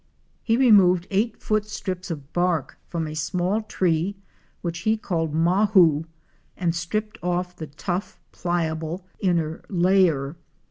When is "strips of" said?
1.67-2.33